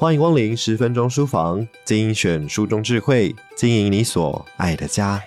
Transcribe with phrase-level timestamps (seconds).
[0.00, 5.22] 欢迎光临十分钟书房，精选书中智慧，经营你所爱的家。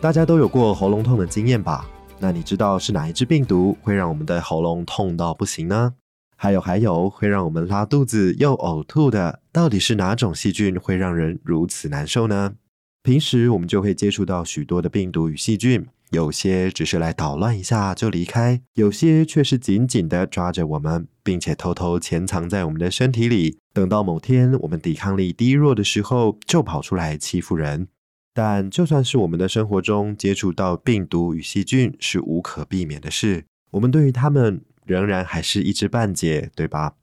[0.00, 1.88] 大家都有过喉咙痛的经验吧？
[2.18, 5.94] 那你知道是哪一只病毒会让我们的喉咙痛到不行呢？
[6.34, 12.54] 还有还有，会让我们拉肚子又呕吐的，到底是哪种细菌会让人如此难受呢？
[13.02, 27.88] 平时我们就会接触到许多的病毒与细菌，有些只是来捣乱一下就离开，有些却是紧紧地抓着我们，并且偷偷潜藏在我们的身体里，等到某天我们抵抗力低弱的时候，就跑出来欺负人。
[28.32, 36.94] 但就算是我们的生活中接触到病毒与细菌是无可避免的事，我们对于它们仍然还是一知半解，对吧？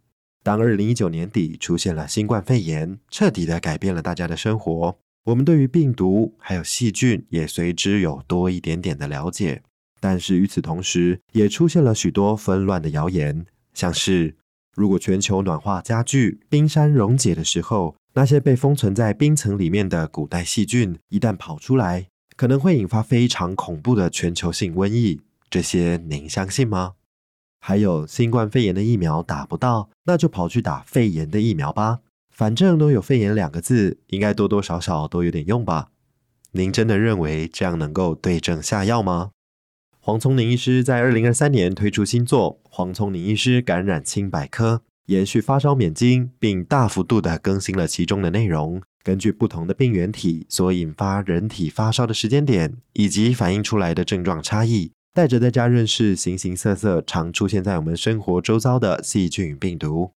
[0.42, 4.98] 当二零一九年底出现了新冠肺炎，彻底地改变了大家的生活。
[5.30, 9.62] 我们对于病毒还有细菌也随之有多一点点的了解，
[10.00, 13.46] 但是与此同时，也出现了许多纷乱的谣言，
[13.76, 14.36] 像是
[14.76, 25.22] 如果全球暖化加剧、冰山溶解的时候，那些被封存在冰层里面的古代细菌一旦跑出来，可能会引发非常恐怖的全球性瘟疫。
[25.48, 26.94] 这些您相信吗？
[27.60, 32.00] 还有新冠肺炎的疫苗打不到，那就跑去打肺炎的疫苗吧。
[32.40, 35.90] 反正都有肺炎两个字，应该多多少少都有点用吧？
[36.54, 39.32] 您真的认为这样能够对症下药吗？
[40.00, 44.76] 黄聪宁医师在二零二三年推出新作《黄聪宁医师感染清百科》，
[45.08, 48.82] 延续发烧免经，并大幅度地更新了其中的内容。
[49.04, 60.12] 根据不同的病原体所引发人体发烧的时间点，以及反映出来的症状差异，带着大家认识形形色色常出现在我们生活周遭的细菌与病毒。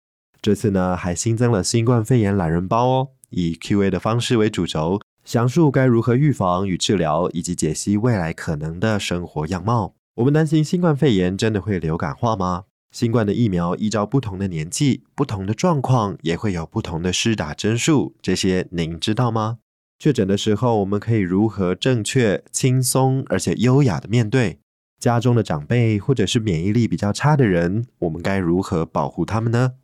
[0.42, 9.94] 这次呢，还新增了新冠肺炎懒人包哦，以 Q&A 的方式为主轴，详述该如何预防与治疗，以及解析未来可能的生活样貌。
[10.14, 12.64] 我们担心新冠肺炎真的会流感化吗？
[12.91, 19.59] 新冠的疫苗依照不同的年纪、不同的状况，也会有不同的施打针数，这些您知道吗？
[19.98, 24.59] 确诊的时候，我们可以如何正确、轻松而且优雅的面对？
[24.98, 29.75] 家中的长辈或者是免疫力比较差的人，我们该如何保护他们呢？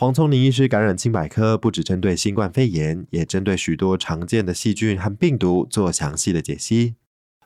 [0.00, 6.94] 黄瑽宁医师感染清百科不只针对新冠肺炎，也针对许多常见的细菌和病毒做详细的解析。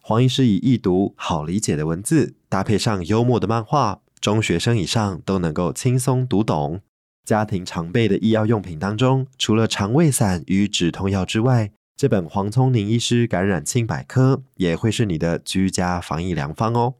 [0.02, 6.82] 黄医师以易读、好理解的文字，搭配上幽默的漫画，中学生以上都能够轻松读懂。
[7.24, 16.96] 家庭常备的医药用品当中，除了肠胃散与止痛药之外，这本黄聪宁医师感染清百科也会是你的居家防疫良方哦。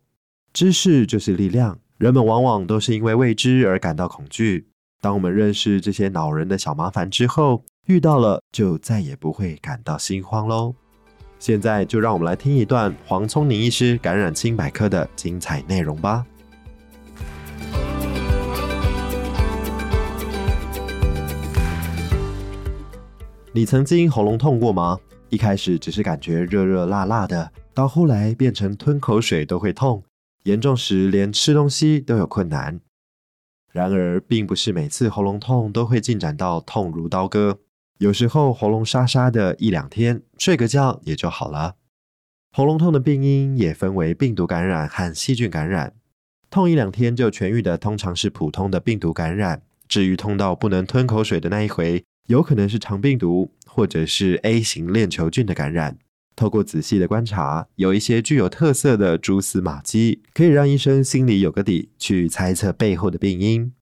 [0.55, 4.69] 知识就是力量，人们往往都是因为未知而感到恐惧。
[5.03, 10.77] 当我们认识这些恼人的小麻烦之后，遇到了就再也不会感到心慌喽。
[11.41, 16.25] 现在就让我们来听一段黄聪宁医师感染清百科的精彩内容吧。
[23.53, 24.97] 你曾经喉咙痛过吗？
[25.31, 30.05] 一开始只是感觉热热辣辣的，到后来变成吞口水都会痛，
[30.45, 32.79] 严重时连吃东西都有困难。
[33.73, 37.59] 然而，并不是每次喉咙痛都会进展到痛如刀割。
[37.99, 41.77] 有时候喉咙沙沙的，一两天睡个觉也就好了。
[42.53, 45.95] 喉咙痛的病因也分为病毒感染和细菌感染。
[46.51, 49.63] 痛一两天就痊愈的，通常是普通的病毒感染。
[49.89, 55.97] 至于痛到不能吞口水的那一回，有可能是肠病毒或者是 A 型链球菌的感染。
[56.35, 63.73] 透过仔细的观察，有一些具有特色的蛛丝马迹，可以让医生心里有个底，去猜测背后的病因。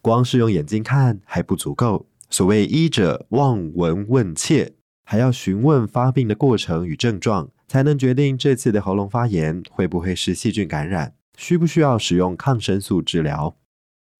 [0.00, 13.56] 光是用眼睛看还不足够，所谓医者望闻问切，还要询问发病的过程与症状，才能决定这次的喉咙发炎会不会是细菌感染，需不需要使用抗生素治疗。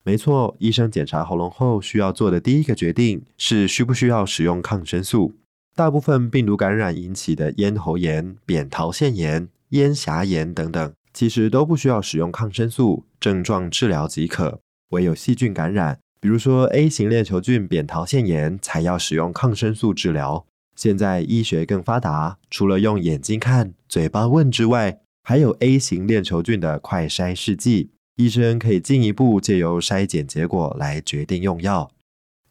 [0.04, 5.34] 没错，医生检查喉咙后需要做的第一个决定是需不需要使用抗生素。
[5.76, 14.60] 大部分病毒感染引起的咽喉炎、扁桃腺炎、咽峡炎等等，其实都不需要使用抗生素，症状治疗即可。
[14.90, 20.46] 唯有细菌感染，比如说 A 型链球菌扁桃腺炎，才要使用抗生素治疗。
[20.76, 31.90] 现在医学更发达，除了用眼睛看、嘴巴问之外，还有 A 型链球菌的快筛试剂，医生可以进一步借由筛检结果来决定用药。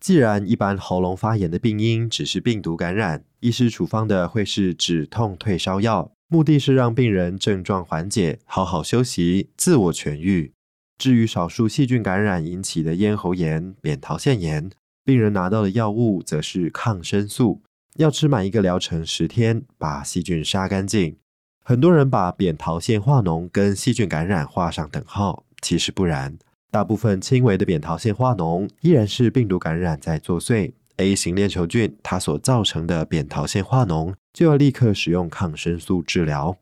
[0.03, 10.51] 既然一般喉咙发炎的病因只是病毒感染，医师处方的会是止痛退烧药，目的是让病人症状缓解，好好休息，自我痊愈。
[10.97, 14.69] 至于少数细菌感染引起的咽喉炎、扁桃腺炎，
[15.05, 17.61] 病人拿到的药物则是抗生素，
[17.95, 21.15] 要吃满一个疗程十天，把细菌杀干净。
[21.63, 26.38] 很多人把扁桃腺化脓跟细菌感染画上等号，其实不然。
[26.74, 30.72] 大部分轻微的扁桃腺化脓依然是病毒感染在作祟。
[30.98, 36.58] A 型链球菌它所造成的扁桃腺化脓，就要立刻使用抗生素治疗。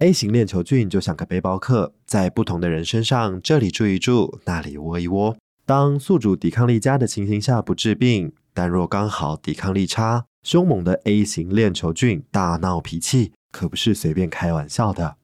[0.00, 5.36] A 型链球菌就像个背包客，在不同的人身上这里住一住，那里窝一窝。
[5.64, 13.30] 当宿主抵抗力佳的情形下不治病，但若刚好抵抗力差，凶猛的 A 型链球菌大闹脾气。
[13.52, 15.18] 可不是随便开玩笑的。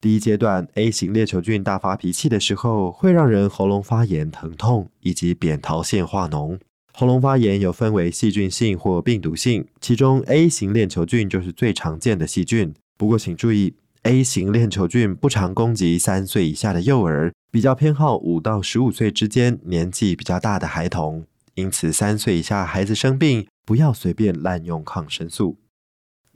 [0.00, 6.60] 第一阶段，A 型链球菌大发脾气的时候，会让人喉咙发炎、疼痛以及扁桃腺化脓。
[6.92, 12.72] 喉咙发炎有分为细菌性或病毒性，其中 A 型链球菌就是最常见的细菌。
[12.96, 13.74] 不过请注意
[14.04, 21.24] ，A 型链球菌不常攻击三岁以下的幼儿，比较偏好五到十五岁之间年纪比较大的孩童。
[21.54, 25.56] 因此，三岁以下孩子生病，不要随便滥用抗生素。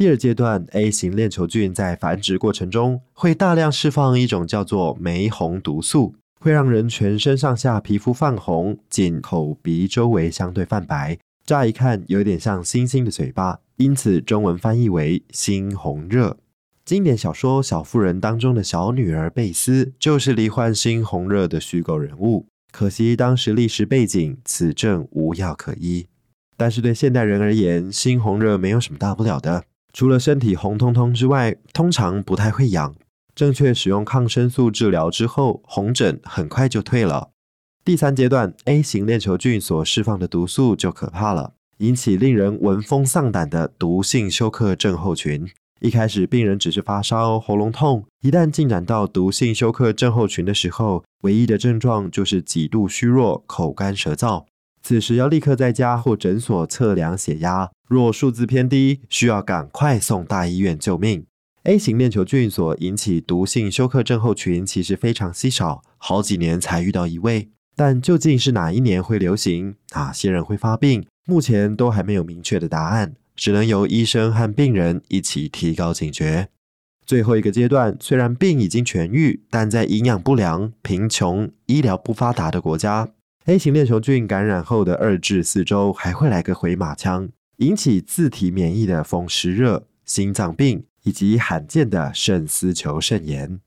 [0.03, 11.17] 第二阶段，A 型链球菌在繁殖过程中会大量释放一种叫做玫红毒素，会让人全身上下皮肤泛红，仅口鼻周围相对泛白，
[11.47, 16.37] 乍一看有点像猩猩的嘴巴，因此中文翻译为猩红热。
[16.85, 26.09] 经典小说《小妇人》当中的小女儿贝丝就是罹患猩红热的虚构人物，可惜当时历史背景，此症无药可医。
[26.57, 29.63] 但是对现代人而言，猩红热没有什么大不了的。
[29.93, 32.95] 除了身体红彤彤之外，通常不太会痒。
[33.35, 37.31] 正确使用抗生素治疗之后，红疹很快就退了。
[37.85, 45.49] 第三阶段，A 型链球菌所释放的毒素就可怕了，引起令人闻风丧胆的毒性休克症候群。
[45.81, 54.45] 一开始病人只是发烧、喉咙痛，一旦进展到毒性休克症候群的时候，唯一的症状就是极度虚弱、口干舌燥。
[54.83, 61.25] 此时要立刻在家或诊所测量血压，若数字偏低，需要赶快送大医院救命。
[61.65, 67.51] A 型链球菌所引起毒性休克症候群其实非常稀少，好几年才遇到一位。
[67.77, 76.49] 但究竟是哪一年会流行，哪些人会发病，目前都还没有明确的答案，只能由医生和病人一起提高警觉。
[77.07, 83.11] 最后一个阶段，虽然病已经痊愈，但在营养不良、贫穷、医疗不发达的国家。
[83.47, 93.59] A 型链球菌感染后的二至四周，还会来个回马枪，引起自体免疫的风湿热、心脏病以及罕见的肾丝球肾炎。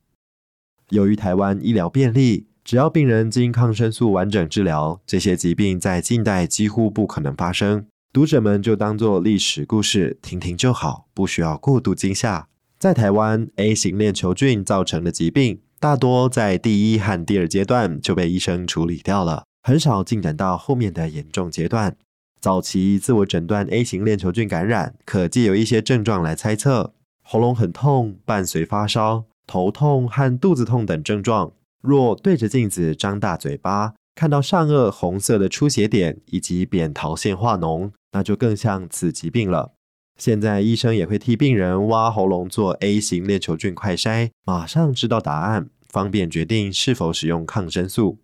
[0.88, 7.86] 由于台湾医疗便利，只要病人经抗生素完整治疗，这些疾病在近代几乎不可能发生。
[8.14, 12.48] 读者们就当作历史故事听听就好，不需要过度惊吓。
[12.78, 19.44] 在台湾，A 型链球菌造成的疾病，大多在第一和第二阶段就被医生处理掉了。
[19.66, 21.96] 很少进展到后面的严重阶段。
[22.40, 31.50] 早期自我诊断 A 型链球菌感染，可借由一些症状来猜测：喉咙很痛，伴随发烧、头痛和肚子痛等症状。
[31.82, 39.72] 若对着镜子张大嘴巴，看到上颚红色的出血点以及扁桃腺化脓，那就更像此疾病了。
[40.16, 48.20] 现在医生也会替病人挖喉咙做 A 型链球菌快筛，马上知道答案，方便决定是否使用抗生素。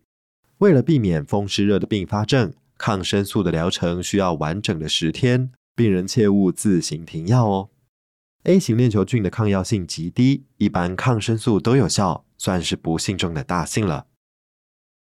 [0.62, 7.70] 为了避免风湿热的并发症，抗生素的疗程需要完整的十天，病人切勿自行停药哦。
[8.44, 14.06] A 型链球菌的抗药性极低，一般抗生素都有效，算是不幸中的大幸了。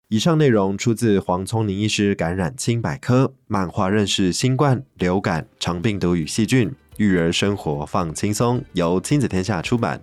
[0.09, 10.03] 以上内容出自黄聪宁医师感染清百科，漫画认识新冠、流感、肠病毒与细菌，育儿生活放轻松，由亲子天下出版。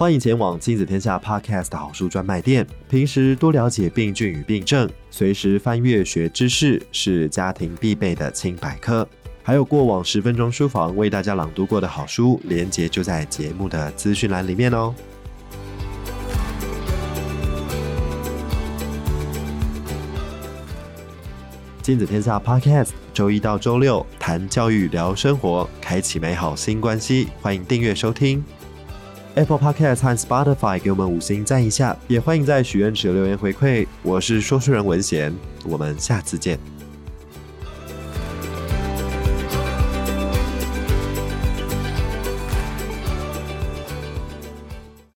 [0.00, 2.66] 欢迎前往亲子天下 Podcast 的好书专卖店。
[2.88, 9.06] 平时多了解病菌与病症，随时翻阅学知识，是家庭必备的清百科。
[9.42, 14.94] 还有过往十分钟书房为大家朗读过的好书，连接就在节目的资讯栏里面哦。
[21.82, 27.28] 亲子天下 Podcast，周一到周六谈教育、聊生活，开启美好新关系。
[27.42, 28.42] 欢迎订阅收听。
[29.36, 33.86] Apple Podcast 和 Spotify 给我们五星赞一下，也欢迎在许愿池留言回馈。
[34.02, 35.32] 我是说书人文贤，
[35.64, 36.79] 我们下次见。